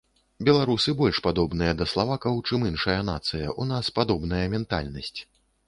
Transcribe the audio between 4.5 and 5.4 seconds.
ментальнасць.